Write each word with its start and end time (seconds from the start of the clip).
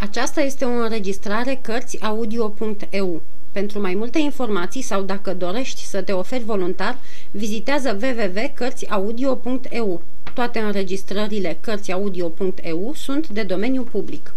Aceasta 0.00 0.40
este 0.40 0.64
o 0.64 0.68
înregistrare 0.68 1.58
Cărțiaudio.eu. 1.62 3.22
Pentru 3.52 3.80
mai 3.80 3.94
multe 3.94 4.18
informații 4.18 4.82
sau 4.82 5.02
dacă 5.02 5.34
dorești 5.34 5.84
să 5.84 6.02
te 6.02 6.12
oferi 6.12 6.44
voluntar, 6.44 6.98
vizitează 7.30 7.98
www.cărțiaudio.eu. 8.02 10.02
Toate 10.34 10.58
înregistrările 10.58 11.58
Cărțiaudio.eu 11.60 12.92
sunt 12.94 13.28
de 13.28 13.42
domeniu 13.42 13.82
public. 13.82 14.34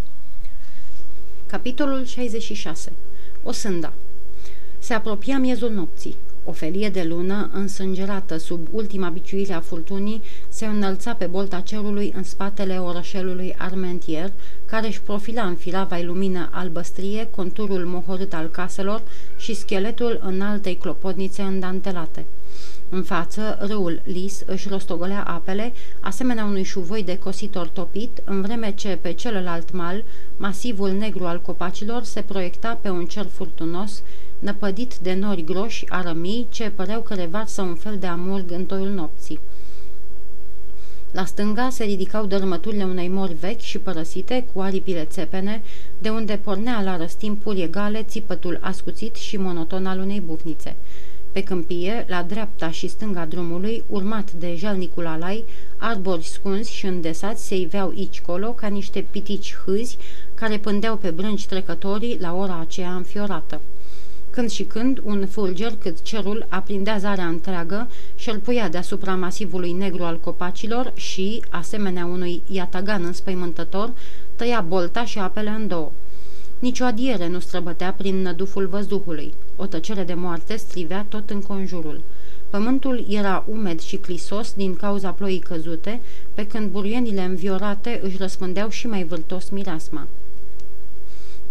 Capitolul 1.45 2.05
66. 2.05 2.91
O 3.43 3.51
sânda 3.51 3.93
Se 4.79 4.93
apropia 4.93 5.37
miezul 5.37 5.71
nopții. 5.71 6.15
O 6.43 6.51
felie 6.51 6.89
de 6.89 7.03
lună, 7.03 7.49
însângerată 7.53 8.37
sub 8.37 8.67
ultima 8.71 9.09
biciuire 9.09 9.53
a 9.53 9.59
furtunii, 9.59 10.21
se 10.49 10.65
înălța 10.65 11.13
pe 11.13 11.25
bolta 11.25 11.59
cerului 11.59 12.13
în 12.15 12.23
spatele 12.23 12.77
orășelului 12.77 13.55
Armentier, 13.57 14.31
care 14.65 14.87
își 14.87 15.01
profila 15.01 15.43
în 15.43 15.55
firavai 15.55 16.03
lumină 16.03 16.49
albăstrie 16.51 17.27
conturul 17.35 17.85
mohorât 17.85 18.33
al 18.33 18.47
caselor 18.47 19.01
și 19.37 19.53
scheletul 19.53 20.19
înaltei 20.23 20.75
clopotnițe 20.75 21.41
îndantelate. 21.41 22.25
În 22.89 23.03
față, 23.03 23.57
râul 23.59 24.01
lis 24.03 24.43
își 24.45 24.67
rostogolea 24.67 25.23
apele, 25.23 25.73
asemenea 25.99 26.45
unui 26.45 26.63
șuvoi 26.63 27.03
de 27.03 27.17
cositor 27.17 27.67
topit, 27.67 28.21
în 28.23 28.41
vreme 28.41 28.71
ce 28.71 28.97
pe 29.01 29.13
celălalt 29.13 29.71
mal, 29.71 30.03
masivul 30.37 30.91
negru 30.91 31.25
al 31.25 31.41
copacilor 31.41 32.03
se 32.03 32.21
proiecta 32.21 32.77
pe 32.81 32.89
un 32.89 33.05
cer 33.05 33.25
furtunos, 33.25 34.01
năpădit 34.41 34.97
de 34.97 35.13
nori 35.13 35.43
groși 35.43 35.85
arămii 35.89 36.47
ce 36.49 36.71
păreau 36.75 37.01
că 37.01 37.13
revarsă 37.13 37.61
un 37.61 37.75
fel 37.75 37.97
de 37.99 38.07
amurg 38.07 38.51
în 38.51 38.65
toiul 38.65 38.89
nopții. 38.89 39.39
La 41.11 41.25
stânga 41.25 41.69
se 41.69 41.83
ridicau 41.83 42.25
dărâmăturile 42.25 42.83
unei 42.83 43.07
mori 43.07 43.33
vechi 43.33 43.59
și 43.59 43.77
părăsite, 43.77 44.45
cu 44.53 44.61
aripile 44.61 45.03
țepene, 45.03 45.61
de 45.99 46.09
unde 46.09 46.39
pornea 46.43 46.81
la 46.81 46.97
răstimpuri 46.97 47.61
egale 47.61 48.03
țipătul 48.03 48.59
ascuțit 48.61 49.15
și 49.15 49.37
monoton 49.37 49.85
al 49.85 49.99
unei 49.99 50.19
bufnițe. 50.19 50.75
Pe 51.31 51.43
câmpie, 51.43 52.05
la 52.07 52.23
dreapta 52.23 52.71
și 52.71 52.87
stânga 52.87 53.25
drumului, 53.25 53.83
urmat 53.87 54.31
de 54.31 54.55
jalnicul 54.55 55.07
alai, 55.07 55.43
arbori 55.77 56.23
scunzi 56.23 56.73
și 56.73 56.85
îndesați 56.85 57.47
se 57.47 57.55
iveau 57.55 57.89
aici 57.89 58.21
colo 58.21 58.51
ca 58.51 58.67
niște 58.67 59.05
pitici 59.11 59.55
hâzi 59.65 59.97
care 60.33 60.57
pândeau 60.57 60.95
pe 60.97 61.09
brânci 61.09 61.45
trecătorii 61.45 62.17
la 62.19 62.35
ora 62.35 62.59
aceea 62.59 62.95
înfiorată. 62.95 63.61
Când 64.31 64.49
și 64.49 64.63
când, 64.63 64.99
un 65.03 65.27
fulger 65.27 65.73
cât 65.81 66.01
cerul 66.01 66.45
aprindea 66.49 66.97
zarea 66.97 67.27
întreagă 67.27 67.89
și 68.15 68.29
îl 68.29 68.37
puia 68.37 68.69
deasupra 68.69 69.15
masivului 69.15 69.71
negru 69.71 70.03
al 70.03 70.19
copacilor 70.19 70.91
și, 70.95 71.43
asemenea 71.49 72.05
unui 72.05 72.41
iatagan 72.47 73.03
înspăimântător, 73.03 73.91
tăia 74.35 74.61
bolta 74.61 75.05
și 75.05 75.19
apele 75.19 75.49
în 75.49 75.67
două. 75.67 75.91
Nici 76.59 76.79
o 76.79 76.85
adiere 76.85 77.27
nu 77.27 77.39
străbătea 77.39 77.93
prin 77.93 78.21
năduful 78.21 78.67
văzduhului. 78.67 79.33
O 79.55 79.65
tăcere 79.65 80.03
de 80.03 80.13
moarte 80.13 80.55
strivea 80.55 81.05
tot 81.09 81.29
în 81.29 81.41
conjurul. 81.41 82.01
Pământul 82.49 83.05
era 83.09 83.45
umed 83.47 83.79
și 83.79 83.97
clisos 83.97 84.53
din 84.53 84.75
cauza 84.75 85.11
ploii 85.11 85.39
căzute, 85.39 86.01
pe 86.33 86.47
când 86.47 86.69
burienile 86.69 87.21
înviorate 87.21 87.99
își 88.03 88.17
răspândeau 88.17 88.69
și 88.69 88.87
mai 88.87 89.03
vârtos 89.03 89.49
mireasma. 89.49 90.07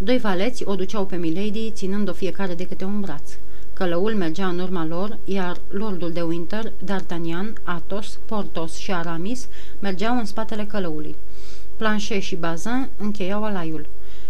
Doi 0.03 0.19
valeți 0.19 0.63
o 0.67 0.75
duceau 0.75 1.07
pe 1.07 1.17
Milady, 1.17 1.71
ținând-o 1.71 2.13
fiecare 2.13 2.55
de 2.55 2.67
câte 2.67 2.85
un 2.85 3.01
braț. 3.01 3.31
Călăul 3.73 4.15
mergea 4.15 4.47
în 4.47 4.59
urma 4.59 4.87
lor, 4.87 5.19
iar 5.25 5.61
lordul 5.69 6.13
de 6.13 6.23
Winter, 6.23 6.73
D'Artagnan, 6.85 7.63
Athos, 7.63 8.19
Portos 8.27 8.77
și 8.77 8.93
Aramis 8.93 9.49
mergeau 9.79 10.19
în 10.19 10.25
spatele 10.25 10.65
călăului. 10.65 11.15
Planchet 11.77 12.23
și 12.23 12.37
Bazin 12.37 12.89
încheiau 12.97 13.45
alaiul. 13.45 13.87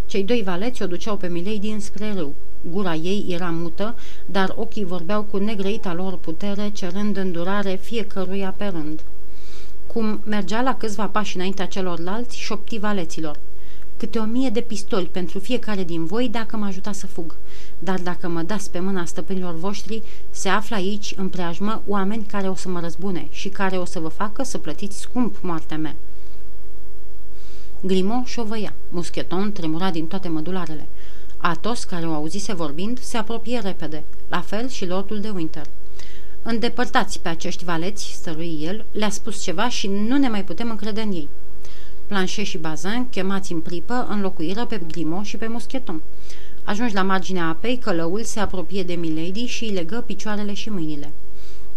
Cei 0.06 0.24
doi 0.24 0.42
valeți 0.42 0.82
o 0.82 0.86
duceau 0.86 1.16
pe 1.16 1.28
Milady 1.28 1.68
înspre 1.68 2.12
râu. 2.12 2.34
Gura 2.70 2.94
ei 2.94 3.26
era 3.28 3.50
mută, 3.50 3.94
dar 4.26 4.52
ochii 4.56 4.84
vorbeau 4.84 5.22
cu 5.22 5.36
negreita 5.36 5.94
lor 5.94 6.18
putere, 6.18 6.70
cerând 6.72 7.16
îndurare 7.16 7.78
fiecăruia 7.82 8.54
pe 8.56 8.66
rând. 8.66 9.00
Cum 9.86 10.20
mergea 10.24 10.62
la 10.62 10.76
câțiva 10.76 11.06
pași 11.06 11.36
înaintea 11.36 11.66
celorlalți, 11.66 12.38
șopti 12.38 12.78
valeților– 12.78 13.38
câte 14.00 14.18
o 14.18 14.24
mie 14.24 14.50
de 14.50 14.60
pistoli 14.60 15.06
pentru 15.06 15.38
fiecare 15.38 15.84
din 15.84 16.04
voi 16.04 16.28
dacă 16.28 16.56
mă 16.56 16.66
ajuta 16.66 16.92
să 16.92 17.06
fug. 17.06 17.36
Dar 17.78 18.00
dacă 18.00 18.28
mă 18.28 18.42
dați 18.42 18.70
pe 18.70 18.78
mâna 18.78 19.04
stăpânilor 19.04 19.54
voștri, 19.54 20.02
se 20.30 20.48
află 20.48 20.76
aici, 20.76 21.14
în 21.16 21.28
preajmă, 21.28 21.82
oameni 21.86 22.24
care 22.24 22.48
o 22.48 22.54
să 22.54 22.68
mă 22.68 22.80
răzbune 22.80 23.28
și 23.30 23.48
care 23.48 23.76
o 23.76 23.84
să 23.84 23.98
vă 23.98 24.08
facă 24.08 24.42
să 24.42 24.58
plătiți 24.58 25.00
scump 25.00 25.36
moartea 25.42 25.76
mea. 25.76 25.96
Grimoș 27.80 28.30
șovăia. 28.30 28.72
Muscheton 28.88 29.52
tremura 29.52 29.90
din 29.90 30.06
toate 30.06 30.28
mădularele. 30.28 30.88
Atos, 31.36 31.84
care 31.84 32.06
o 32.06 32.14
auzise 32.14 32.54
vorbind, 32.54 32.98
se 33.00 33.16
apropie 33.16 33.58
repede, 33.58 34.02
la 34.28 34.40
fel 34.40 34.68
și 34.68 34.86
lordul 34.86 35.20
de 35.20 35.28
Winter. 35.28 35.66
Îndepărtați 36.42 37.20
pe 37.20 37.28
acești 37.28 37.64
valeți, 37.64 38.12
stărui 38.12 38.58
el, 38.60 38.84
le-a 38.92 39.10
spus 39.10 39.42
ceva 39.42 39.68
și 39.68 39.86
nu 39.86 40.16
ne 40.16 40.28
mai 40.28 40.44
putem 40.44 40.70
încrede 40.70 41.00
în 41.00 41.12
ei. 41.12 41.28
Planchet 42.10 42.44
și 42.44 42.58
Bazin, 42.58 43.06
chemați 43.10 43.52
în 43.52 43.60
pripă, 43.60 44.06
înlocuiră 44.08 44.64
pe 44.64 44.80
Grimaud 44.86 45.24
și 45.24 45.36
pe 45.36 45.46
Muscheton. 45.46 46.02
Ajungi 46.64 46.94
la 46.94 47.02
marginea 47.02 47.48
apei, 47.48 47.76
călăul 47.76 48.22
se 48.22 48.40
apropie 48.40 48.82
de 48.82 48.94
Milady 48.94 49.44
și 49.44 49.64
îi 49.64 49.72
legă 49.72 50.02
picioarele 50.06 50.52
și 50.52 50.70
mâinile. 50.70 51.12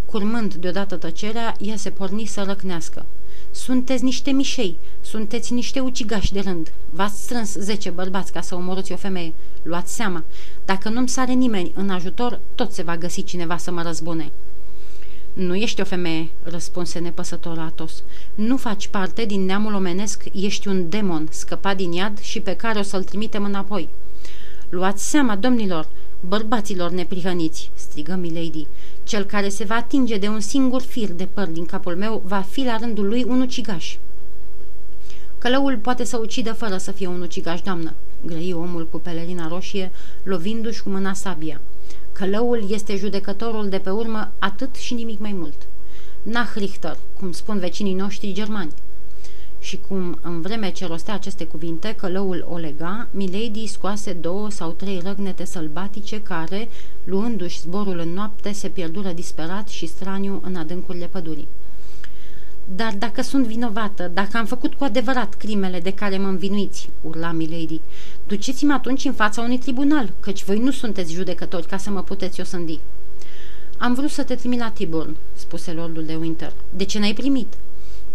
Curmând 0.06 0.54
deodată 0.54 0.96
tăcerea, 0.96 1.56
ea 1.60 1.76
se 1.76 1.90
porni 1.90 2.26
să 2.26 2.44
răcnească. 2.44 3.06
Sunteți 3.52 4.04
niște 4.04 4.32
mișei, 4.32 4.76
sunteți 5.02 5.54
niște 5.54 5.80
ucigași 5.80 6.34
de 6.34 6.40
rând. 6.40 6.72
V-ați 6.90 7.24
strâns 7.24 7.54
zece 7.54 7.90
bărbați 7.90 8.32
ca 8.32 8.42
să 8.42 8.56
omorâți 8.56 8.92
o 8.92 8.96
femeie. 8.96 9.34
Luați 9.64 9.96
seama, 9.96 10.24
dacă 10.66 10.90
nu-mi 10.90 11.10
sare 11.10 11.34
nimeni 11.34 11.72
în 11.76 11.90
ajutor, 11.90 12.40
tot 12.56 12.72
se 12.72 12.84
va 12.84 12.98
găsi 12.98 13.24
cineva 13.24 13.58
să 13.58 13.72
mă 13.72 13.82
răzbune. 13.82 14.32
Nu 15.34 15.56
ești 15.56 15.82
o 15.82 15.84
femeie, 15.84 16.30
răspunse 16.44 17.00
nepăsător 17.00 17.60
Atos. 17.60 18.04
Nu 18.36 18.58
faci 18.58 18.88
parte 18.88 19.26
din 19.26 19.46
neamul 19.46 19.74
omenesc, 19.74 20.24
ești 20.34 20.68
un 20.68 20.90
demon 20.90 21.28
scăpat 21.32 21.78
din 21.78 21.92
iad 21.92 22.20
și 22.20 22.40
pe 22.40 22.56
care 22.56 22.80
o 22.80 22.82
să-l 22.82 23.04
trimitem 23.04 23.44
înapoi. 23.44 23.90
Luați 24.70 25.10
seama, 25.10 25.36
domnilor, 25.36 25.88
bărbaților 26.20 26.92
neprihăniți, 26.92 27.72
strigă 27.74 28.16
Milady. 28.16 28.68
Cel 29.04 29.24
care 29.24 29.50
se 29.50 29.64
va 29.64 29.76
atinge 29.76 30.18
de 30.18 30.28
un 30.28 30.40
singur 30.40 30.82
fir 30.82 31.12
de 31.12 31.28
păr 31.34 31.48
din 31.48 31.66
capul 31.66 31.96
meu 31.96 32.22
va 32.26 32.42
fi 32.42 32.64
la 32.64 32.78
rândul 32.78 33.08
lui 33.08 33.24
un 33.28 33.42
ucigaș. 33.42 33.98
Călăul 35.38 35.78
poate 35.78 36.04
să 36.04 36.18
ucidă 36.18 36.54
fără 36.54 36.78
să 36.78 36.92
fie 36.92 37.08
un 37.08 37.22
ucigaș, 37.22 37.62
doamnă, 37.62 37.94
grăi 38.26 38.54
omul 38.54 38.88
cu 38.88 39.00
pelerina 39.00 39.48
roșie, 39.48 39.92
lovindu-și 40.24 40.84
cu 40.84 40.90
mâna 40.90 41.14
sabia. 41.14 41.62
Călăul 42.12 42.66
este 42.72 42.96
judecătorul 42.96 43.70
de 43.70 43.78
pe 43.80 43.90
urmă 43.90 44.32
atât 44.40 44.76
și 44.76 44.94
nimic 44.94 45.20
mai 45.20 45.32
mult. 45.32 45.68
Nachrichter, 46.22 46.98
cum 47.20 47.32
spun 47.32 47.60
vecinii 47.60 47.94
noștri 47.94 48.34
germani. 48.34 48.74
Și 49.60 49.80
cum, 49.88 50.18
în 50.22 50.42
vreme 50.42 50.72
ce 50.72 50.86
rostea 50.86 51.14
aceste 51.14 51.46
cuvinte, 51.46 51.96
călăul 51.96 52.48
o 52.50 52.58
lega, 52.58 53.08
Milady 53.12 53.68
scoase 53.68 54.14
două 54.14 54.50
sau 54.50 54.72
trei 54.72 55.02
răgnete 55.04 55.46
sălbatice 55.46 56.22
care, 56.22 56.68
luându-și 57.04 57.60
zborul 57.60 58.00
în 58.00 58.10
noapte, 58.10 58.52
se 58.52 58.68
pierdură 58.70 59.12
disperat 59.12 59.68
și 59.68 59.86
straniu 59.86 60.42
în 60.44 60.56
adâncurile 60.56 61.08
pădurii. 61.08 61.48
Dar 62.66 62.94
dacă 62.94 63.22
sunt 63.22 63.46
vinovată, 63.46 64.12
dacă 64.14 64.38
am 64.38 64.46
făcut 64.46 64.74
cu 64.74 64.84
adevărat 64.84 65.34
crimele 65.34 65.80
de 65.80 65.94
care 65.94 66.18
mă 66.18 66.28
învinuiți, 66.28 66.90
urla 67.02 67.32
Milady, 67.32 67.82
duceți-mă 68.28 68.74
atunci 68.74 69.06
în 69.06 69.14
fața 69.14 69.42
unui 69.42 69.58
tribunal, 69.58 70.10
căci 70.20 70.44
voi 70.44 70.60
nu 70.60 70.72
sunteți 70.72 71.14
judecători 71.14 71.68
ca 71.68 71.78
să 71.78 71.90
mă 71.90 72.04
puteți 72.04 72.42
osândi. 72.42 72.80
Am 73.78 73.94
vrut 73.94 74.10
să 74.10 74.24
te 74.24 74.36
trimit 74.36 74.60
la 74.60 74.70
Tiburn, 74.70 75.16
spuse 75.34 75.72
lordul 75.72 76.04
de 76.06 76.16
Winter. 76.16 76.54
De 76.70 76.84
ce 76.84 77.00
n-ai 77.00 77.14
primit? 77.14 77.54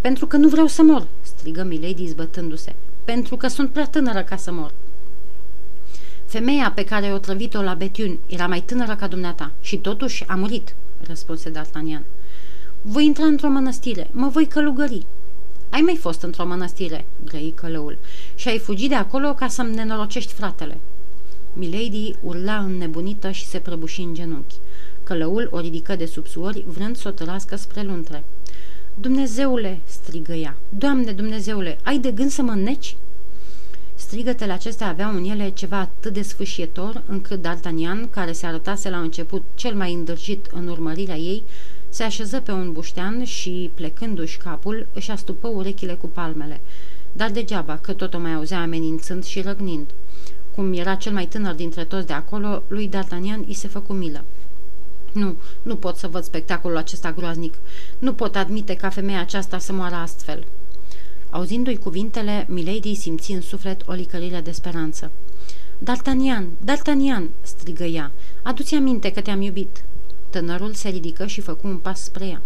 Pentru 0.00 0.26
că 0.26 0.36
nu 0.36 0.48
vreau 0.48 0.66
să 0.66 0.82
mor, 0.82 1.06
strigă 1.22 1.64
Milady 1.64 2.06
zbătându-se. 2.06 2.74
Pentru 3.04 3.36
că 3.36 3.48
sunt 3.48 3.70
prea 3.70 3.86
tânără 3.86 4.22
ca 4.22 4.36
să 4.36 4.52
mor. 4.52 4.72
Femeia 6.26 6.72
pe 6.74 6.84
care 6.84 7.12
o 7.12 7.18
trăvit-o 7.18 7.62
la 7.62 7.74
Betiun 7.74 8.18
era 8.26 8.46
mai 8.46 8.60
tânără 8.60 8.96
ca 8.96 9.06
dumneata 9.06 9.50
și 9.60 9.76
totuși 9.76 10.24
a 10.26 10.34
murit, 10.34 10.74
răspunse 11.06 11.50
D'Artagnan. 11.50 12.17
Voi 12.90 13.04
intra 13.04 13.24
într-o 13.24 13.48
mănăstire, 13.48 14.08
mă 14.10 14.28
voi 14.28 14.46
călugări. 14.46 15.06
Ai 15.70 15.80
mai 15.80 15.96
fost 15.96 16.22
într-o 16.22 16.46
mănăstire, 16.46 17.06
grăi 17.24 17.52
călăul, 17.54 17.98
și 18.34 18.48
ai 18.48 18.58
fugit 18.58 18.88
de 18.88 18.94
acolo 18.94 19.34
ca 19.34 19.48
să-mi 19.48 19.74
nenorocești 19.74 20.32
fratele. 20.32 20.78
Milady 21.52 22.14
urla 22.20 22.58
înnebunită 22.58 23.30
și 23.30 23.46
se 23.46 23.58
prăbuși 23.58 24.00
în 24.00 24.14
genunchi. 24.14 24.54
Călăul 25.02 25.48
o 25.52 25.60
ridică 25.60 25.96
de 25.96 26.06
sub 26.06 26.26
suori, 26.26 26.64
vrând 26.66 26.96
să 26.96 27.08
o 27.08 27.10
tărască 27.10 27.56
spre 27.56 27.82
luntre. 27.82 28.24
Dumnezeule!" 28.94 29.80
strigă 29.84 30.32
ea. 30.32 30.56
Doamne, 30.68 31.12
Dumnezeule, 31.12 31.78
ai 31.82 31.98
de 31.98 32.10
gând 32.10 32.30
să 32.30 32.42
mă 32.42 32.54
neci?" 32.54 32.96
Strigătele 33.94 34.52
acestea 34.52 34.88
aveau 34.88 35.14
în 35.14 35.24
ele 35.24 35.50
ceva 35.50 35.78
atât 35.78 36.12
de 36.12 36.22
sfâșietor, 36.22 37.02
încât 37.06 37.46
D'Artagnan, 37.46 38.10
care 38.10 38.32
se 38.32 38.46
arătase 38.46 38.90
la 38.90 38.98
început 38.98 39.42
cel 39.54 39.74
mai 39.74 39.92
îndrăgit 39.92 40.46
în 40.52 40.68
urmărirea 40.68 41.16
ei, 41.16 41.42
se 41.88 42.02
așeză 42.02 42.40
pe 42.40 42.52
un 42.52 42.72
buștean 42.72 43.24
și, 43.24 43.70
plecându-și 43.74 44.38
capul, 44.38 44.86
își 44.92 45.10
astupă 45.10 45.48
urechile 45.48 45.94
cu 45.94 46.06
palmele. 46.06 46.60
dar 47.12 47.30
degeaba, 47.30 47.76
că 47.76 47.92
tot 47.92 48.14
o 48.14 48.18
mai 48.18 48.34
auzea 48.34 48.60
amenințând 48.60 49.24
și 49.24 49.40
răgnind. 49.40 49.90
Cum 50.54 50.72
era 50.72 50.94
cel 50.94 51.12
mai 51.12 51.26
tânăr 51.26 51.54
dintre 51.54 51.84
toți 51.84 52.06
de 52.06 52.12
acolo, 52.12 52.62
lui 52.68 52.88
D'Artagnan 52.88 53.46
îi 53.46 53.54
se 53.54 53.68
făcu 53.68 53.92
milă. 53.92 54.24
Nu, 55.12 55.36
nu 55.62 55.76
pot 55.76 55.96
să 55.96 56.08
văd 56.08 56.24
spectacolul 56.24 56.76
acesta 56.76 57.12
groaznic. 57.12 57.54
Nu 57.98 58.12
pot 58.12 58.36
admite 58.36 58.74
ca 58.74 58.88
femeia 58.88 59.20
aceasta 59.20 59.58
să 59.58 59.72
moară 59.72 59.94
astfel. 59.94 60.46
Auzindu-i 61.30 61.76
cuvintele, 61.76 62.46
Milady 62.48 62.94
simți 62.94 63.32
în 63.32 63.40
suflet 63.40 63.82
o 63.86 63.92
licărire 63.92 64.40
de 64.40 64.50
speranță. 64.50 65.10
D'Artagnan, 65.78 66.44
D'Artagnan!" 66.64 67.24
strigă 67.42 67.84
ea. 67.84 68.10
Adu-ți 68.42 68.74
aminte 68.74 69.12
că 69.12 69.20
te-am 69.20 69.40
iubit." 69.40 69.82
Tânărul 70.30 70.72
se 70.72 70.88
ridică 70.88 71.26
și 71.26 71.40
făcu 71.40 71.66
un 71.66 71.76
pas 71.76 72.02
spre 72.02 72.26
ea. 72.26 72.42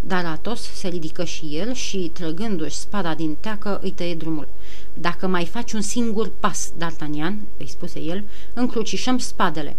Dar 0.00 0.24
Atos 0.24 0.62
se 0.62 0.88
ridică 0.88 1.24
și 1.24 1.44
el 1.50 1.72
și, 1.72 2.10
trăgându-și 2.12 2.76
spada 2.76 3.14
din 3.14 3.36
teacă, 3.40 3.78
îi 3.82 3.90
tăie 3.90 4.14
drumul. 4.14 4.48
Dacă 4.94 5.26
mai 5.26 5.44
faci 5.44 5.72
un 5.72 5.80
singur 5.80 6.32
pas, 6.40 6.72
D'Artagnan," 6.78 7.34
îi 7.56 7.68
spuse 7.68 8.00
el, 8.00 8.24
încrucișăm 8.52 9.18
spadele." 9.18 9.76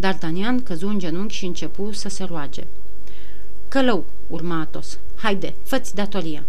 D'Artagnan 0.00 0.62
căzu 0.64 0.86
în 0.86 0.98
genunchi 0.98 1.34
și 1.34 1.44
începu 1.44 1.92
să 1.92 2.08
se 2.08 2.24
roage. 2.24 2.66
Călău, 3.68 4.04
urma 4.26 4.60
Atos. 4.60 4.98
Haide, 5.14 5.54
fă-ți 5.62 5.94
datoria. 5.94 6.44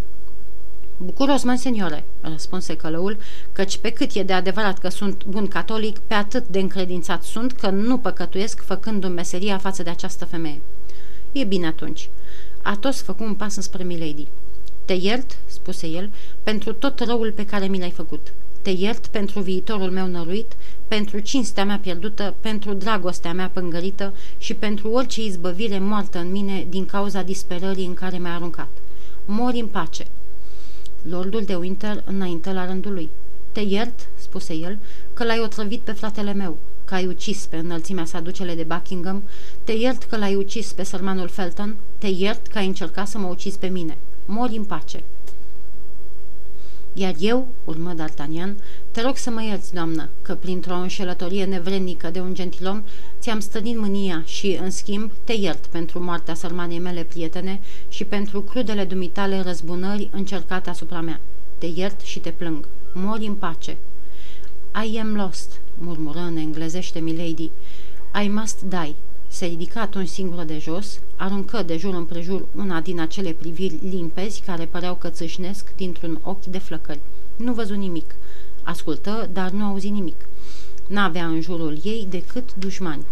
Bucuros, 1.03 1.43
măseniore, 1.43 2.03
răspunse 2.21 2.75
călăul, 2.75 3.17
căci 3.51 3.77
pe 3.77 3.89
cât 3.89 4.13
e 4.13 4.23
de 4.23 4.33
adevărat 4.33 4.77
că 4.77 4.89
sunt 4.89 5.25
bun 5.25 5.47
catolic, 5.47 5.97
pe 5.97 6.13
atât 6.13 6.47
de 6.47 6.59
încredințat 6.59 7.23
sunt 7.23 7.51
că 7.51 7.69
nu 7.69 7.97
păcătuiesc 7.97 8.63
făcându-mi 8.63 9.13
meseria 9.13 9.57
față 9.57 9.83
de 9.83 9.89
această 9.89 10.25
femeie. 10.25 10.61
E 11.31 11.43
bine 11.43 11.67
atunci. 11.67 12.09
Atos 12.61 13.01
făcu 13.01 13.23
un 13.23 13.33
pas 13.33 13.55
înspre 13.55 13.83
Milady. 13.83 14.27
Te 14.85 14.93
iert, 14.93 15.37
spuse 15.45 15.87
el, 15.87 16.09
pentru 16.43 16.73
tot 16.73 16.99
răul 16.99 17.31
pe 17.31 17.45
care 17.45 17.67
mi 17.67 17.79
l-ai 17.79 17.91
făcut. 17.91 18.33
Te 18.61 18.69
iert 18.69 19.07
pentru 19.07 19.39
viitorul 19.39 19.91
meu 19.91 20.07
năruit, 20.07 20.51
pentru 20.87 21.19
cinstea 21.19 21.65
mea 21.65 21.79
pierdută, 21.81 22.35
pentru 22.41 22.73
dragostea 22.73 23.33
mea 23.33 23.49
pângărită 23.53 24.13
și 24.37 24.53
pentru 24.53 24.89
orice 24.89 25.23
izbăvire 25.23 25.79
moartă 25.79 26.19
în 26.19 26.31
mine 26.31 26.65
din 26.69 26.85
cauza 26.85 27.21
disperării 27.21 27.85
în 27.85 27.93
care 27.93 28.17
m-ai 28.17 28.31
aruncat. 28.31 28.69
Mori 29.25 29.59
în 29.59 29.67
pace. 29.67 30.05
Lordul 31.09 31.43
de 31.43 31.55
Winter 31.55 32.03
înainte 32.05 32.53
la 32.53 32.65
rândul 32.65 32.93
lui. 32.93 33.09
Te 33.51 33.59
iert, 33.59 34.07
spuse 34.15 34.53
el, 34.53 34.77
că 35.13 35.23
l-ai 35.23 35.39
otrăvit 35.39 35.81
pe 35.81 35.91
fratele 35.91 36.33
meu, 36.33 36.57
că 36.85 36.93
ai 36.93 37.05
ucis 37.05 37.45
pe 37.45 37.57
înălțimea 37.57 38.05
sa 38.05 38.19
ducele 38.19 38.55
de 38.55 38.63
Buckingham, 38.63 39.23
te 39.63 39.71
iert 39.71 40.03
că 40.03 40.17
l-ai 40.17 40.35
ucis 40.35 40.73
pe 40.73 40.83
sărmanul 40.83 41.27
Felton, 41.27 41.75
te 41.97 42.07
iert 42.07 42.47
că 42.47 42.57
ai 42.57 42.67
încercat 42.67 43.07
să 43.07 43.17
mă 43.17 43.27
ucizi 43.27 43.57
pe 43.57 43.67
mine. 43.67 43.97
Mori 44.25 44.57
în 44.57 44.63
pace. 44.63 45.03
Iar 46.93 47.15
eu, 47.19 47.47
urmă 47.63 47.93
D'Artagnan, 47.95 48.53
te 48.91 49.01
rog 49.01 49.17
să 49.17 49.29
mă 49.29 49.43
ierți, 49.43 49.73
doamnă, 49.73 50.09
că 50.21 50.35
printr-o 50.35 50.73
înșelătorie 50.73 51.45
nevrednică 51.45 52.09
de 52.09 52.19
un 52.19 52.33
gentilom 52.33 52.83
ți-am 53.19 53.39
stădit 53.39 53.77
mânia 53.77 54.23
și, 54.25 54.57
în 54.61 54.69
schimb, 54.69 55.11
te 55.23 55.33
iert 55.33 55.65
pentru 55.65 56.03
moartea 56.03 56.33
sărmanei 56.33 56.79
mele 56.79 57.03
prietene 57.03 57.59
și 57.89 58.03
pentru 58.03 58.41
crudele 58.41 58.83
dumitale 58.83 59.41
răzbunări 59.41 60.09
încercate 60.11 60.69
asupra 60.69 61.01
mea. 61.01 61.19
Te 61.57 61.65
iert 61.75 61.99
și 61.99 62.19
te 62.19 62.29
plâng. 62.29 62.67
Mori 62.93 63.25
în 63.25 63.35
pace. 63.35 63.77
I 64.91 64.99
am 64.99 65.15
lost, 65.15 65.59
murmură 65.77 66.19
în 66.19 66.37
englezește 66.37 66.99
Milady. 66.99 67.49
I 68.23 68.27
must 68.27 68.61
die. 68.61 68.95
Se 69.27 69.45
ridică 69.45 69.79
atunci 69.79 70.07
singură 70.07 70.43
de 70.43 70.57
jos, 70.57 70.99
aruncă 71.15 71.63
de 71.63 71.77
jur 71.77 71.93
împrejur 71.93 72.45
una 72.55 72.81
din 72.81 72.99
acele 72.99 73.31
priviri 73.31 73.79
limpezi 73.89 74.41
care 74.41 74.65
păreau 74.65 74.95
că 74.95 75.09
țâșnesc 75.09 75.75
dintr-un 75.75 76.19
ochi 76.23 76.45
de 76.45 76.57
flăcări. 76.57 76.99
Nu 77.35 77.53
văzu 77.53 77.73
nimic. 77.73 78.15
Ascultă, 78.63 79.29
dar 79.33 79.49
nu 79.49 79.65
auzi 79.65 79.89
nimic. 79.89 80.25
N-avea 80.87 81.25
în 81.25 81.41
jurul 81.41 81.79
ei 81.83 82.07
decât 82.09 82.55
dușmani. 82.55 83.05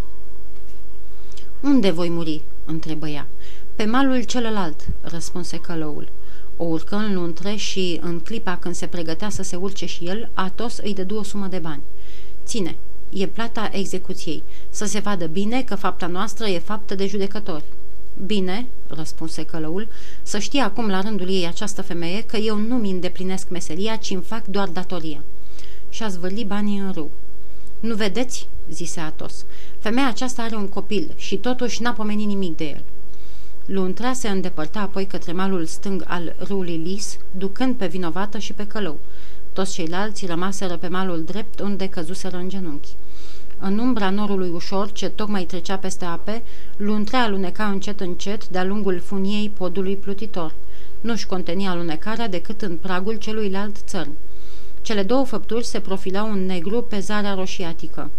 Unde 1.62 1.92
voi 1.92 2.10
muri?" 2.10 2.42
întrebă 2.66 3.08
ea. 3.08 3.28
Pe 3.76 3.86
malul 3.86 4.24
celălalt," 4.24 4.88
răspunse 5.02 5.58
călăul. 5.58 6.10
O 6.58 6.64
urcă 6.64 6.96
în 6.96 7.14
luntre 7.14 7.56
și, 7.56 8.00
în 8.02 8.20
clipa 8.20 8.58
când 8.58 8.76
se 8.76 8.86
pregătea 8.86 9.30
să 9.30 9.44
se 9.44 9.56
urce 9.56 9.86
și 9.86 10.06
el, 10.06 10.30
Atos 10.34 10.78
îi 10.78 10.94
dădu 10.94 11.16
o 11.16 11.24
sumă 11.24 11.48
de 11.48 11.58
bani. 11.58 11.82
Ține, 12.46 12.76
e 13.10 13.28
plata 13.28 13.70
execuției. 13.72 14.44
Să 14.70 14.86
se 14.86 15.00
vadă 15.00 15.26
bine 15.26 15.64
că 15.64 15.76
fapta 15.76 16.08
noastră 16.08 16.46
e 16.46 16.60
faptă 16.60 16.96
de 16.96 17.08
judecători. 17.08 17.64
Bine, 18.26 18.68
răspunse 18.88 19.44
călăul, 19.44 19.88
să 20.24 20.40
știe 20.40 20.62
acum 20.62 20.88
la 20.88 21.02
rândul 21.02 21.30
ei 21.30 21.48
această 21.48 21.82
femeie 21.82 22.24
că 22.24 22.38
eu 22.38 22.58
nu 22.58 22.76
mi 22.76 22.92
îndeplinesc 22.92 23.50
meseria, 23.50 23.96
ci 23.96 24.10
îmi 24.10 24.24
fac 24.24 24.46
doar 24.46 24.68
datoria. 24.68 25.24
Și 25.90 26.04
a 26.04 26.08
zvârli 26.08 26.44
banii 26.44 26.78
în 26.80 26.92
râu. 26.92 27.12
Nu 27.80 27.96
vedeți?" 27.96 28.48
zise 28.70 29.00
Atos. 29.00 29.46
Femeia 29.80 30.08
aceasta 30.08 30.42
are 30.42 30.56
un 30.56 30.68
copil 30.68 31.14
și 31.16 31.38
totuși 31.38 31.82
n-a 31.82 31.94
pomenit 31.94 32.28
nimic 32.28 32.58
de 32.58 32.64
el." 32.64 32.84
Luntrea 33.66 34.14
se 34.14 34.30
îndepărta 34.30 34.80
apoi 34.80 35.06
către 35.06 35.32
malul 35.32 35.66
stâng 35.66 36.04
al 36.08 36.36
râului 36.38 36.78
Lis, 36.78 37.18
ducând 37.38 37.76
pe 37.76 37.88
vinovată 37.88 38.38
și 38.38 38.54
pe 38.54 38.68
călău. 38.68 39.00
Toți 39.54 39.74
ceilalți 39.74 40.26
rămaseră 40.26 40.78
pe 40.78 40.88
malul 40.88 41.24
drept 41.24 41.60
unde 41.60 41.88
căzuseră 41.88 42.38
în 42.38 42.50
genunchi. 42.50 42.90
În 43.60 43.78
umbra 43.78 44.10
norului 44.10 44.50
ușor, 44.50 44.92
ce 44.92 45.10
tocmai 45.10 45.44
trecea 45.44 45.78
peste 45.78 46.06
ape, 46.06 46.44
luntrea 46.78 47.24
aluneca 47.24 47.66
încet 47.66 48.00
încet 48.00 48.48
de-a 48.48 48.64
lungul 48.64 49.00
funiei 49.00 49.50
podului 49.50 49.96
plutitor. 49.96 50.54
Nu-și 51.02 51.26
conteni 51.26 51.68
alunecarea 51.68 52.28
decât 52.28 52.62
în 52.62 52.78
pragul 52.78 53.16
celuilalt 53.16 53.78
țărm. 53.78 54.12
Cele 54.82 55.04
două 55.04 55.26
făpturi 55.26 55.66
se 55.66 55.80
profilau 55.80 56.32
în 56.32 56.46
negru 56.46 56.82
pe 56.82 57.00
zarea 57.00 57.34
roșiatică. 57.34 58.10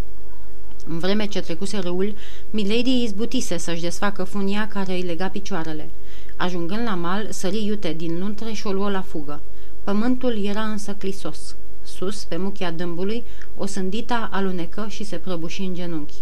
În 0.89 0.99
vreme 0.99 1.27
ce 1.27 1.41
trecuse 1.41 1.79
râul, 1.79 2.15
Milady 2.51 3.03
izbutise 3.03 3.57
să-și 3.57 3.81
desfacă 3.81 4.25
funia 4.25 4.69
care 4.69 4.93
îi 4.93 5.03
lega 5.03 5.29
picioarele. 5.29 5.91
Ajungând 6.37 6.83
la 6.83 6.95
mal, 6.95 7.27
sări 7.31 7.65
iute 7.65 7.93
din 7.93 8.19
luntre 8.19 8.53
și 8.53 8.67
o 8.67 8.73
luă 8.73 8.91
la 8.91 9.03
fugă. 9.03 9.41
Pământul 9.85 10.45
era 10.45 10.63
însă 10.63 10.93
clisos. 10.93 11.57
Sus, 11.83 12.25
pe 12.25 12.37
muchia 12.37 12.71
dâmbului, 12.71 13.25
o 13.57 13.67
sândita 13.67 14.29
alunecă 14.33 14.87
și 14.89 15.05
se 15.05 15.17
prăbuși 15.17 15.61
în 15.61 15.75
genunchi. 15.75 16.15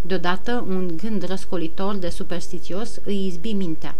Deodată, 0.00 0.64
un 0.68 0.96
gând 0.96 1.22
răscolitor 1.22 1.94
de 1.94 2.08
superstițios 2.08 2.98
îi 3.04 3.26
izbi 3.26 3.52
mintea. 3.52 3.94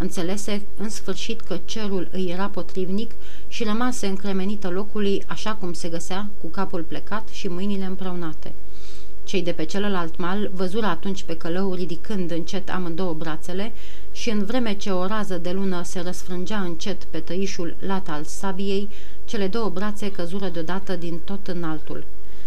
Înțelese 0.00 0.62
în 0.76 0.88
sfârșit 0.88 1.40
că 1.40 1.58
cerul 1.64 2.08
îi 2.12 2.30
era 2.30 2.48
potrivnic 2.48 3.10
și 3.48 3.64
rămase 3.64 4.06
încremenită 4.06 4.68
locului 4.68 5.22
așa 5.26 5.54
cum 5.54 5.72
se 5.72 5.88
găsea, 5.88 6.30
cu 6.40 6.46
capul 6.46 6.82
plecat 6.82 7.28
și 7.28 7.48
mâinile 7.48 7.84
împreunate. 7.84 8.52
Cei 9.24 9.42
de 9.42 9.52
pe 9.52 9.64
celălalt 9.64 10.18
mal 10.18 10.50
văzură 10.54 10.86
atunci 10.86 11.22
pe 11.22 11.36
călău 11.36 11.74
ridicând 11.74 12.30
încet 12.30 12.70
amândouă 12.70 13.12
brațele 13.12 13.72
și 14.12 14.30
în 14.30 14.44
vreme 14.44 14.74
ce 14.74 14.90
o 14.90 15.06
rază 15.06 15.38
de 15.38 15.50
lună 15.50 15.82
se 15.82 16.00
răsfrângea 16.00 16.60
încet 16.60 17.04
pe 17.04 17.18
tăișul 17.18 17.76
lat 17.78 18.08
al 18.08 18.24
sabiei, 18.24 18.88
cele 19.24 19.46
două 19.46 19.68
brațe 19.68 20.10
căzură 20.10 20.48
deodată 20.48 20.96
din 20.96 21.18
tot 21.24 21.46
înaltul. 21.46 22.04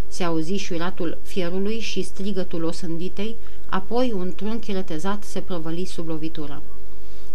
Se 0.08 0.24
auzi 0.24 0.54
șuiratul 0.54 1.18
fierului 1.24 1.80
și 1.80 2.02
strigătul 2.02 2.64
osânditei, 2.64 3.36
apoi 3.70 4.12
un 4.16 4.34
trunchi 4.36 4.72
retezat 4.72 5.24
se 5.24 5.40
prăvăli 5.40 5.86
sub 5.86 6.08
lovitură. 6.08 6.62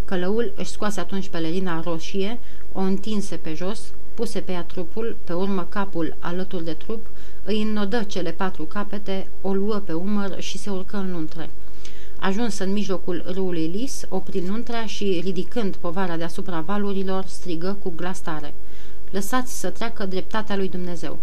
Călăul 0.07 0.53
își 0.57 0.71
scoase 0.71 1.01
atunci 1.01 1.29
pelerina 1.29 1.81
roșie, 1.81 2.39
o 2.73 2.81
întinse 2.81 3.37
pe 3.37 3.55
jos, 3.55 3.81
puse 4.15 4.41
pe 4.41 4.53
ea 4.53 4.63
trupul, 4.63 5.17
pe 5.25 5.33
urmă 5.33 5.67
capul 5.69 6.17
alături 6.19 6.65
de 6.65 6.73
trup, 6.73 7.07
îi 7.45 7.63
înnodă 7.63 8.03
cele 8.03 8.31
patru 8.31 8.65
capete, 8.65 9.29
o 9.41 9.53
luă 9.53 9.77
pe 9.77 9.93
umăr 9.93 10.41
și 10.41 10.59
se 10.59 10.71
urcă 10.71 10.97
în 10.97 11.13
luntre. 11.13 11.51
Ajuns 12.19 12.59
în 12.59 12.73
mijlocul 12.73 13.25
râului 13.27 13.67
Lis, 13.67 14.03
opri 14.09 14.41
nuntrea 14.41 14.87
și, 14.87 15.21
ridicând 15.25 15.77
povara 15.77 16.17
deasupra 16.17 16.61
valurilor, 16.61 17.25
strigă 17.25 17.77
cu 17.83 17.93
glas 17.97 18.21
tare. 18.21 18.55
Lăsați 19.11 19.61
să 19.61 19.71
treacă 19.71 20.07
dreptatea 20.07 20.57
lui 20.57 20.69
Dumnezeu. 20.69 21.19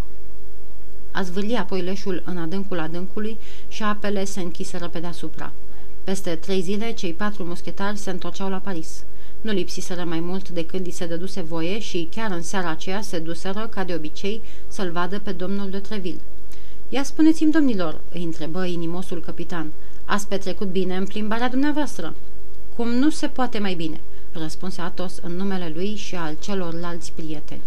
A 1.11 1.21
zvârli 1.21 1.55
apoi 1.55 1.81
leșul 1.81 2.23
în 2.25 2.37
adâncul 2.37 2.79
adâncului 2.79 3.37
și 3.67 3.83
apele 3.83 4.23
se 4.23 4.41
închiseră 4.41 4.87
pe 4.87 4.99
deasupra. 4.99 5.51
Peste 6.03 6.35
trei 6.35 6.61
zile, 6.61 6.91
cei 6.91 7.13
patru 7.13 7.43
muschetari 7.43 7.97
se 7.97 8.09
întorceau 8.09 8.49
la 8.49 8.57
Paris. 8.57 9.03
Nu 9.41 9.51
lipsiseră 9.51 10.03
mai 10.03 10.19
mult 10.19 10.49
decât 10.49 10.85
li 10.85 10.91
se 10.91 11.05
dăduse 11.05 11.41
voie 11.41 11.79
și 11.79 12.07
chiar 12.11 12.31
în 12.31 12.41
seara 12.41 12.69
aceea 12.69 13.01
se 13.01 13.19
duseră, 13.19 13.67
ca 13.67 13.83
de 13.83 13.93
obicei, 13.93 14.41
să-l 14.67 14.91
vadă 14.91 15.19
pe 15.19 15.31
domnul 15.31 15.69
de 15.69 15.79
Treville. 15.79 16.21
Ia 16.89 17.03
spuneți-mi, 17.03 17.51
domnilor," 17.51 18.01
îi 18.13 18.23
întrebă 18.23 18.65
inimosul 18.65 19.21
capitan, 19.21 19.71
ați 20.05 20.27
petrecut 20.27 20.67
bine 20.67 20.95
în 20.95 21.05
plimbarea 21.05 21.49
dumneavoastră?" 21.49 22.15
Cum 22.75 22.89
nu 22.89 23.09
se 23.09 23.27
poate 23.27 23.59
mai 23.59 23.73
bine," 23.73 23.99
răspunse 24.31 24.81
Atos 24.81 25.19
în 25.21 25.35
numele 25.35 25.71
lui 25.75 25.95
și 25.95 26.15
al 26.15 26.37
celorlalți 26.41 27.11
prieteni. 27.15 27.61